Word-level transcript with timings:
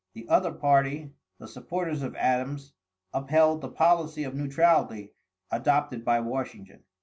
The 0.13 0.27
other 0.27 0.51
party, 0.51 1.11
the 1.37 1.47
supporters 1.47 2.01
of 2.01 2.15
Adams, 2.15 2.73
upheld 3.13 3.61
the 3.61 3.69
policy 3.69 4.23
of 4.23 4.33
neutrality 4.33 5.13
adopted 5.51 6.03
by 6.03 6.19
Washington. 6.21 6.85